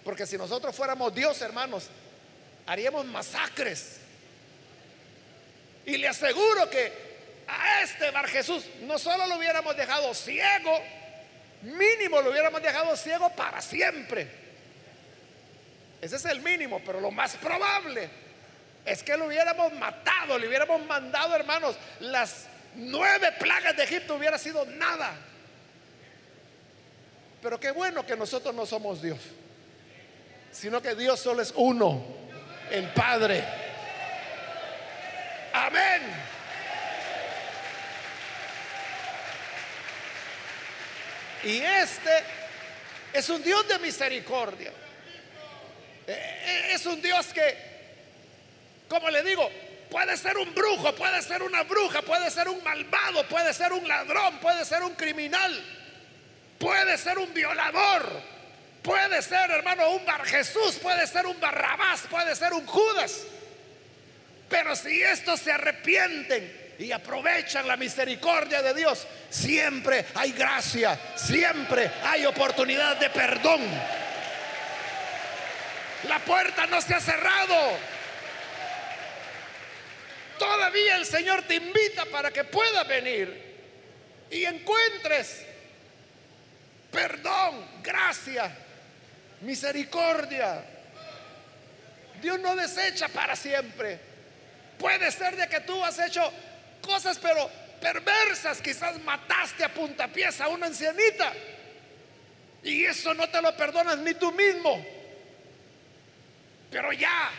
[0.04, 1.88] Porque si nosotros fuéramos Dios, hermanos,
[2.66, 3.98] haríamos masacres.
[5.86, 6.92] Y le aseguro que
[7.46, 10.78] a este Bar Jesús no solo lo hubiéramos dejado ciego,
[11.62, 14.47] mínimo lo hubiéramos dejado ciego para siempre.
[16.00, 18.08] Ese es el mínimo, pero lo más probable
[18.84, 24.38] es que lo hubiéramos matado, le hubiéramos mandado, hermanos, las nueve plagas de Egipto hubiera
[24.38, 25.12] sido nada.
[27.42, 29.18] Pero qué bueno que nosotros no somos Dios,
[30.52, 32.04] sino que Dios solo es uno,
[32.70, 33.44] el Padre.
[35.52, 36.02] Amén.
[41.44, 42.10] Y este
[43.12, 44.72] es un Dios de misericordia.
[46.08, 47.54] Eh, es un Dios que,
[48.88, 49.50] como le digo,
[49.90, 53.86] puede ser un brujo, puede ser una bruja, puede ser un malvado, puede ser un
[53.86, 55.62] ladrón, puede ser un criminal,
[56.58, 58.22] puede ser un violador,
[58.82, 63.24] puede ser, hermano, un Bar Jesús, puede ser un Barrabás, puede ser un Judas.
[64.48, 71.90] Pero si estos se arrepienten y aprovechan la misericordia de Dios, siempre hay gracia, siempre
[72.02, 73.60] hay oportunidad de perdón.
[76.04, 77.78] La puerta no se ha cerrado.
[80.38, 83.48] Todavía el Señor te invita para que puedas venir
[84.30, 85.44] y encuentres
[86.90, 88.50] perdón, gracia,
[89.40, 90.64] misericordia.
[92.20, 93.98] Dios no desecha para siempre.
[94.78, 96.32] Puede ser de que tú has hecho
[96.80, 101.32] cosas pero perversas, quizás mataste a puntapiés a una ancianita
[102.62, 104.84] y eso no te lo perdonas ni tú mismo.
[106.70, 107.30] Pero ya,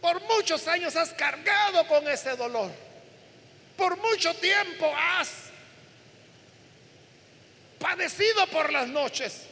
[0.00, 2.70] por muchos años has cargado con ese dolor.
[3.76, 5.30] Por mucho tiempo has
[7.78, 9.46] padecido por las noches,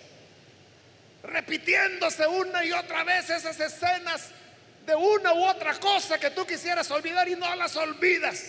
[1.23, 4.31] repitiéndose una y otra vez esas escenas
[4.87, 8.43] de una u otra cosa que tú quisieras olvidar y no las olvidas.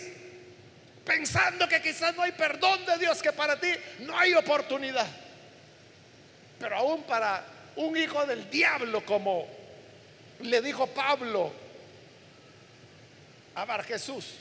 [1.06, 3.70] Pensando que quizás no hay perdón de Dios, que para ti
[4.00, 5.08] no hay oportunidad.
[6.60, 9.63] Pero aún para un hijo del diablo como
[10.44, 11.52] le dijo Pablo
[13.56, 14.36] a Jesús,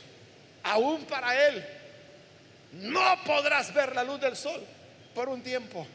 [0.62, 1.64] aún para él,
[2.72, 4.64] no podrás ver la luz del sol
[5.14, 5.86] por un tiempo,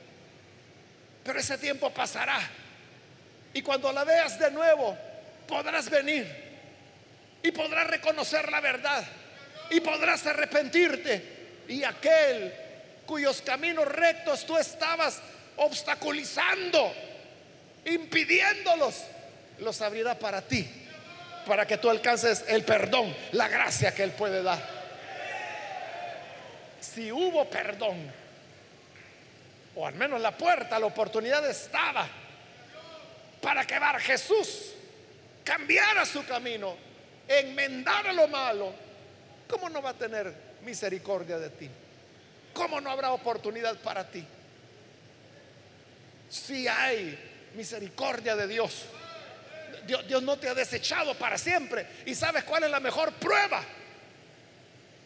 [1.24, 2.40] pero ese tiempo pasará.
[3.54, 4.96] Y cuando la veas de nuevo,
[5.48, 6.28] podrás venir
[7.42, 9.04] y podrás reconocer la verdad
[9.70, 11.38] y podrás arrepentirte.
[11.68, 12.54] Y aquel
[13.06, 15.22] cuyos caminos rectos tú estabas
[15.56, 16.94] obstaculizando,
[17.86, 19.04] impidiéndolos,
[19.60, 20.68] los abrirá para ti,
[21.46, 24.60] para que tú alcances el perdón, la gracia que Él puede dar.
[26.80, 28.12] Si hubo perdón,
[29.76, 32.08] o al menos la puerta, la oportunidad estaba
[33.42, 34.74] para que Bar Jesús
[35.44, 36.76] cambiara su camino,
[37.28, 38.74] enmendara lo malo,
[39.48, 40.34] ¿cómo no va a tener
[40.64, 41.70] misericordia de ti?
[42.54, 44.26] ¿Cómo no habrá oportunidad para ti?
[46.30, 47.18] Si hay
[47.56, 48.86] misericordia de Dios.
[49.88, 51.88] Dios, Dios no te ha desechado para siempre.
[52.06, 53.64] ¿Y sabes cuál es la mejor prueba?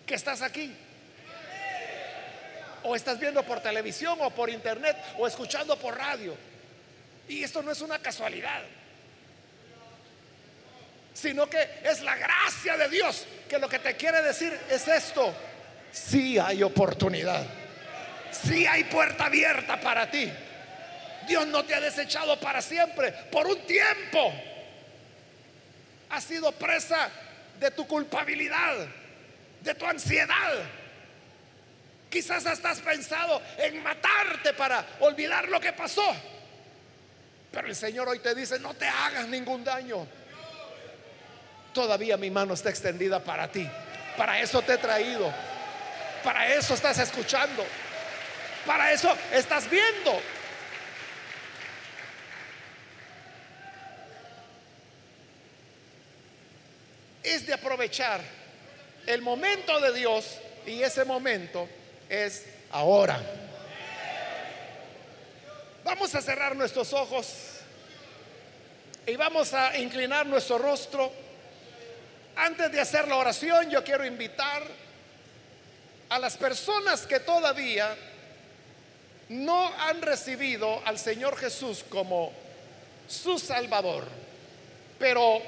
[0.06, 0.76] Que estás aquí.
[2.84, 6.36] O estás viendo por televisión o por internet o escuchando por radio.
[7.28, 8.64] Y esto no es una casualidad.
[11.14, 15.34] Sino que es la gracia de Dios que lo que te quiere decir es esto.
[15.92, 17.46] Si hay oportunidad.
[18.32, 20.32] Si hay puerta abierta para ti.
[21.28, 24.34] Dios no te ha desechado para siempre, por un tiempo.
[26.12, 27.10] Has sido presa
[27.60, 28.86] de tu culpabilidad,
[29.62, 30.54] de tu ansiedad.
[32.10, 36.04] Quizás hasta has pensado en matarte para olvidar lo que pasó.
[37.52, 40.06] Pero el Señor hoy te dice, no te hagas ningún daño.
[41.74, 43.70] Todavía mi mano está extendida para ti.
[44.18, 45.34] Para eso te he traído.
[46.24, 47.66] Para eso estás escuchando.
[48.66, 50.22] Para eso estás viendo.
[57.24, 58.22] Es de aprovechar
[59.06, 61.68] el momento de Dios y ese momento
[62.10, 63.20] es ahora.
[65.84, 67.28] Vamos a cerrar nuestros ojos
[69.06, 71.12] y vamos a inclinar nuestro rostro.
[72.36, 74.64] Antes de hacer la oración, yo quiero invitar
[76.10, 77.96] a las personas que todavía
[79.30, 82.32] no han recibido al Señor Jesús como
[83.08, 84.06] su Salvador,
[85.00, 85.42] pero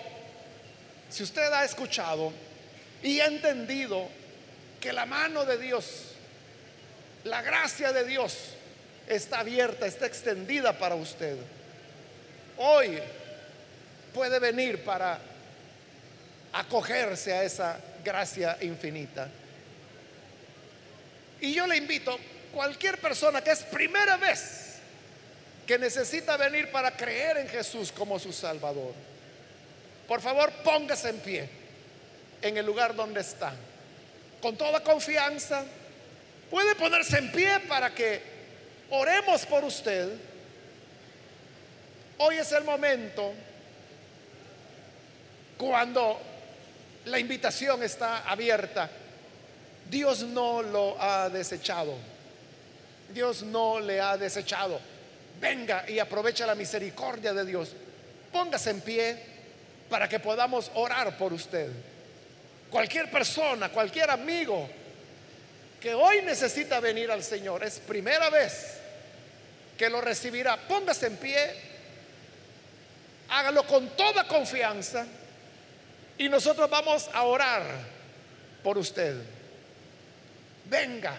[1.14, 2.34] si usted ha escuchado
[3.04, 4.10] y ha entendido
[4.82, 6.06] que la mano de Dios,
[7.24, 8.36] la gracia de Dios
[9.08, 11.38] está abierta, está extendida para usted,
[12.58, 12.98] hoy
[14.12, 15.20] puede venir para
[16.52, 19.30] acogerse a esa gracia infinita.
[21.42, 22.18] Y yo le invito,
[22.52, 24.78] cualquier persona que es primera vez
[25.68, 28.96] que necesita venir para creer en Jesús como su Salvador,
[30.08, 31.50] por favor, póngase en pie
[32.42, 33.54] en el lugar donde está.
[34.42, 35.64] Con toda confianza,
[36.52, 38.22] puede ponerse en pie para que
[38.90, 40.10] oremos por usted.
[42.18, 43.34] Hoy es el momento
[45.58, 46.20] cuando
[47.06, 48.90] la invitación está abierta.
[49.90, 51.96] Dios no lo ha desechado.
[53.14, 54.80] Dios no le ha desechado.
[55.40, 57.72] Venga y aprovecha la misericordia de Dios.
[58.32, 59.33] Póngase en pie
[59.94, 61.70] para que podamos orar por usted.
[62.72, 64.68] Cualquier persona, cualquier amigo
[65.80, 68.80] que hoy necesita venir al Señor, es primera vez
[69.78, 70.58] que lo recibirá.
[70.58, 71.38] Póngase en pie,
[73.30, 75.06] hágalo con toda confianza
[76.18, 77.62] y nosotros vamos a orar
[78.64, 79.16] por usted.
[80.66, 81.14] Venga,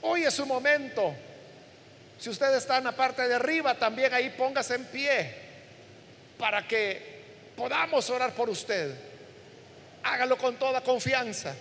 [0.00, 1.14] hoy es su momento.
[2.18, 5.34] Si usted está en la parte de arriba, también ahí póngase en pie
[6.38, 7.11] para que
[7.56, 8.94] podamos orar por usted.
[10.02, 11.54] Hágalo con toda confianza.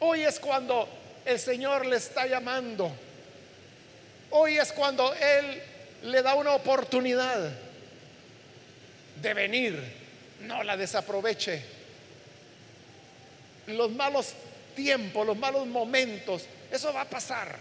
[0.00, 0.88] Hoy es cuando
[1.24, 2.90] el Señor le está llamando.
[4.30, 5.62] Hoy es cuando Él
[6.04, 7.50] le da una oportunidad
[9.20, 10.00] de venir.
[10.40, 11.62] No la desaproveche.
[13.66, 14.32] Los malos
[14.74, 17.56] tiempos, los malos momentos, eso va a pasar.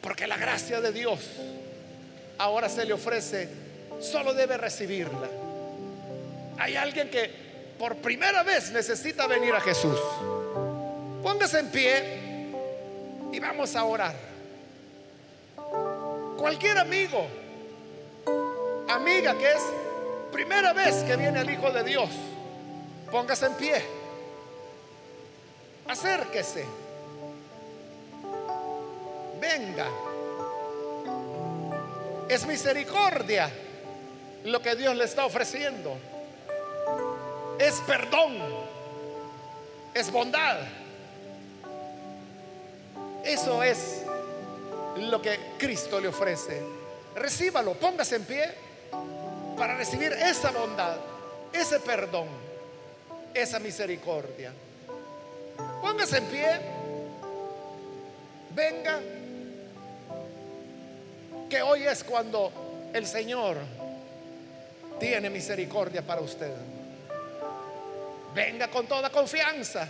[0.00, 1.20] Porque la gracia de Dios
[2.38, 3.48] ahora se le ofrece,
[4.00, 5.49] solo debe recibirla.
[6.60, 7.30] Hay alguien que
[7.78, 9.98] por primera vez necesita venir a Jesús.
[11.22, 12.52] Póngase en pie
[13.32, 14.14] y vamos a orar.
[16.36, 17.26] Cualquier amigo,
[18.90, 19.62] amiga que es
[20.30, 22.10] primera vez que viene el Hijo de Dios,
[23.10, 23.82] póngase en pie.
[25.88, 26.66] Acérquese.
[29.40, 29.86] Venga.
[32.28, 33.50] Es misericordia
[34.44, 35.96] lo que Dios le está ofreciendo
[37.60, 38.38] es perdón,
[39.92, 40.60] es bondad.
[43.22, 44.02] Eso es
[44.96, 46.62] lo que Cristo le ofrece.
[47.14, 48.50] Recíbalo, póngase en pie
[49.58, 50.96] para recibir esa bondad,
[51.52, 52.28] ese perdón,
[53.34, 54.52] esa misericordia.
[55.82, 56.60] Póngase en pie,
[58.54, 59.00] venga,
[61.50, 63.58] que hoy es cuando el Señor
[64.98, 66.79] tiene misericordia para usted.
[68.34, 69.88] Venga con toda confianza.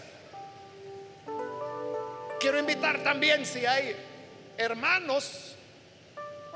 [2.39, 3.95] Quiero invitar también si hay
[4.57, 5.57] hermanos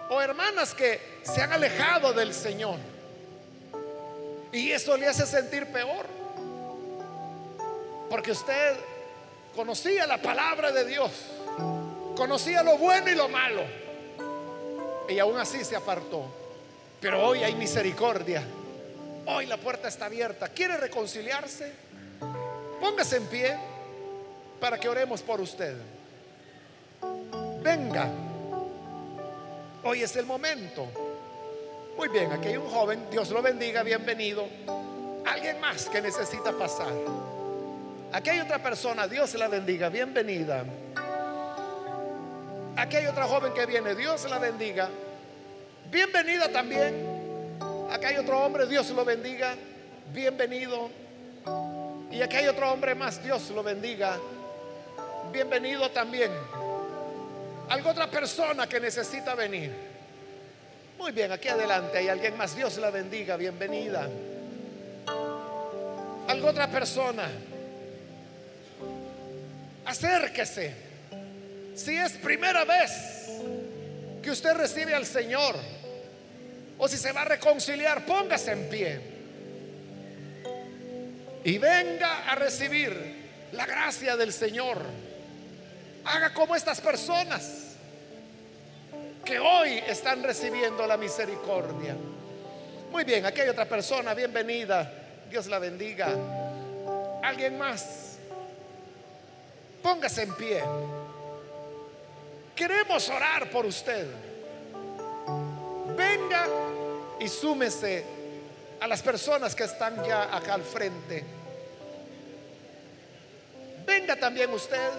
[0.08, 2.78] o hermanas que se han alejado del Señor
[4.52, 6.06] y eso le hace sentir peor.
[8.08, 8.76] Porque usted
[9.54, 11.10] conocía la palabra de Dios,
[12.16, 13.62] conocía lo bueno y lo malo
[15.08, 16.24] y aún así se apartó.
[17.00, 18.42] Pero hoy hay misericordia.
[19.26, 20.48] Hoy la puerta está abierta.
[20.48, 21.72] ¿Quiere reconciliarse?
[22.80, 23.56] Póngase en pie
[24.60, 25.76] para que oremos por usted.
[27.62, 28.08] Venga.
[29.82, 30.86] Hoy es el momento.
[31.96, 33.06] Muy bien, aquí hay un joven.
[33.10, 34.46] Dios lo bendiga, bienvenido.
[35.26, 36.92] Alguien más que necesita pasar.
[38.12, 39.08] Aquí hay otra persona.
[39.08, 40.64] Dios la bendiga, bienvenida.
[42.76, 43.94] Aquí hay otra joven que viene.
[43.94, 44.90] Dios la bendiga.
[45.90, 47.13] Bienvenida también.
[47.94, 48.66] Acá hay otro hombre.
[48.66, 49.54] Dios lo bendiga.
[50.12, 50.90] Bienvenido.
[52.10, 53.22] Y aquí hay otro hombre más.
[53.22, 54.18] Dios lo bendiga.
[55.30, 56.32] Bienvenido también.
[57.68, 59.70] Algo otra persona que necesita venir.
[60.98, 62.56] Muy bien, aquí adelante hay alguien más.
[62.56, 63.36] Dios la bendiga.
[63.36, 64.08] Bienvenida.
[66.26, 67.28] Algo otra persona.
[69.84, 70.74] Acérquese.
[71.76, 72.90] Si es primera vez
[74.20, 75.54] que usted recibe al Señor
[76.84, 79.00] o si se va a reconciliar, póngase en pie
[81.42, 84.82] y venga a recibir la gracia del Señor.
[86.04, 87.76] Haga como estas personas
[89.24, 91.96] que hoy están recibiendo la misericordia.
[92.90, 94.92] Muy bien, aquí hay otra persona, bienvenida.
[95.30, 96.14] Dios la bendiga.
[97.22, 98.18] ¿Alguien más?
[99.82, 100.62] Póngase en pie.
[102.54, 104.33] Queremos orar por usted.
[107.24, 108.04] Y súmese
[108.82, 111.24] a las personas que están ya acá al frente.
[113.86, 114.90] Venga también usted.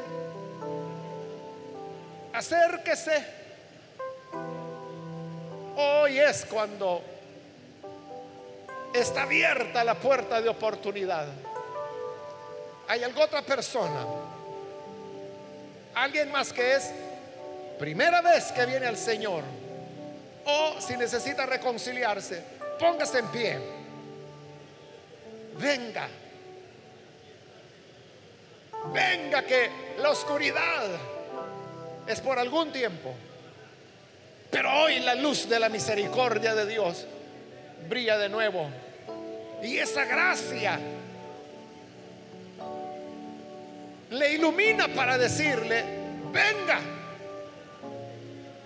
[2.34, 3.24] Acérquese.
[5.78, 7.04] Hoy es cuando
[8.92, 11.28] está abierta la puerta de oportunidad.
[12.88, 14.04] Hay alguna otra persona,
[15.94, 16.90] alguien más que es
[17.78, 19.44] primera vez que viene al Señor,
[20.46, 22.44] o si necesita reconciliarse,
[22.80, 23.60] póngase en pie.
[25.58, 26.08] Venga.
[28.94, 30.88] Venga que la oscuridad
[32.08, 33.14] es por algún tiempo.
[34.52, 37.08] Pero hoy la luz de la misericordia de Dios
[37.90, 38.70] brilla de nuevo.
[39.64, 40.80] Y esa gracia
[44.12, 45.84] le ilumina para decirle,
[46.32, 46.80] venga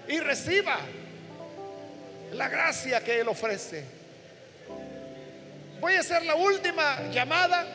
[0.07, 0.79] y reciba
[2.33, 3.83] la gracia que Él ofrece.
[5.79, 7.65] Voy a hacer la última llamada.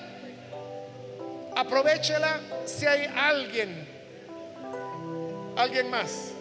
[1.57, 3.89] Aprovechela si hay alguien,
[5.57, 6.33] alguien más,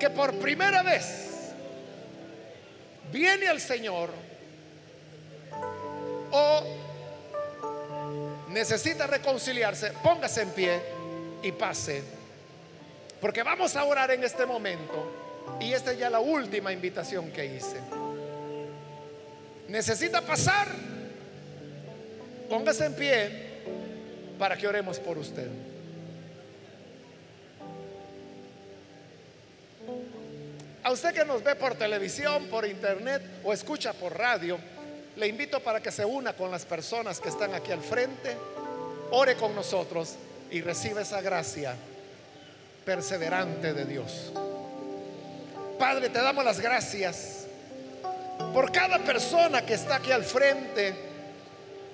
[0.00, 1.52] que por primera vez
[3.12, 4.10] viene al Señor
[6.30, 6.62] o
[8.48, 10.80] necesita reconciliarse, póngase en pie
[11.42, 12.02] y pase.
[13.20, 15.27] Porque vamos a orar en este momento.
[15.60, 17.76] Y esta es ya la última invitación que hice.
[19.68, 20.68] Necesita pasar.
[22.48, 23.48] Póngase en pie
[24.38, 25.48] para que oremos por usted.
[30.82, 34.58] A usted que nos ve por televisión, por internet o escucha por radio,
[35.16, 38.34] le invito para que se una con las personas que están aquí al frente,
[39.10, 40.14] ore con nosotros
[40.50, 41.74] y reciba esa gracia
[42.86, 44.32] perseverante de Dios.
[45.78, 47.46] Padre, te damos las gracias
[48.52, 50.94] por cada persona que está aquí al frente,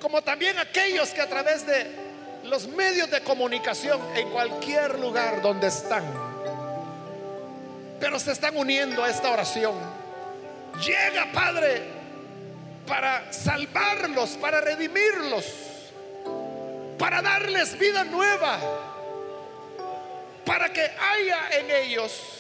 [0.01, 1.87] como también aquellos que a través de
[2.45, 6.05] los medios de comunicación en cualquier lugar donde están,
[8.01, 9.75] pero se están uniendo a esta oración.
[10.85, 11.83] Llega, Padre,
[12.87, 15.45] para salvarlos, para redimirlos,
[16.99, 18.59] para darles vida nueva
[20.45, 22.34] para que haya en ellos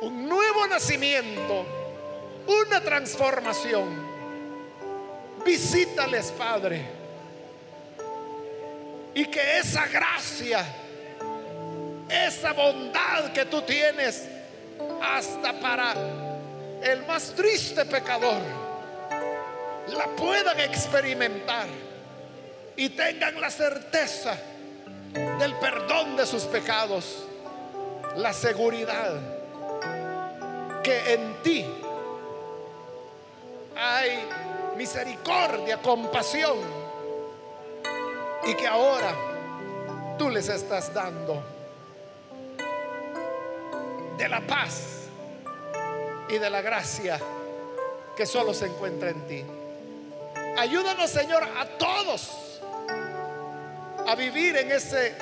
[0.00, 1.66] un nuevo nacimiento,
[2.46, 4.06] una transformación.
[5.44, 6.82] Visítales, Padre.
[9.14, 10.64] Y que esa gracia,
[12.08, 14.28] esa bondad que tú tienes
[15.02, 15.94] hasta para
[16.82, 18.40] el más triste pecador,
[19.88, 21.66] la puedan experimentar
[22.76, 24.38] y tengan la certeza
[25.38, 27.24] del perdón de sus pecados,
[28.16, 29.37] la seguridad
[30.88, 31.66] que en ti
[33.76, 34.26] hay
[34.74, 36.56] misericordia, compasión
[38.46, 39.14] y que ahora
[40.16, 41.42] tú les estás dando
[44.16, 45.08] de la paz
[46.30, 47.20] y de la gracia
[48.16, 49.44] que solo se encuentra en ti.
[50.56, 52.62] Ayúdanos, Señor, a todos
[54.06, 55.14] a vivir en ese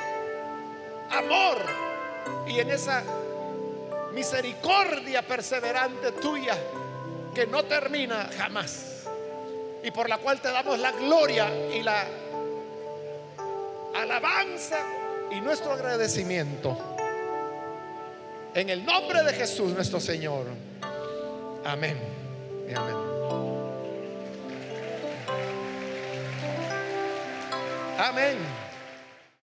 [1.11, 1.59] amor
[2.47, 3.03] y en esa
[4.17, 6.57] misericordia perseverante tuya
[7.35, 9.05] que no termina jamás
[9.85, 12.07] y por la cual te damos la gloria y la
[13.95, 14.79] alabanza
[15.31, 16.97] y nuestro agradecimiento.
[18.55, 20.47] En el nombre de Jesús nuestro Señor.
[21.63, 21.99] Amén.
[22.75, 22.97] Amén.
[27.99, 28.66] Amén.